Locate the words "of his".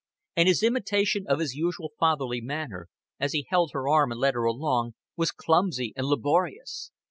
1.27-1.53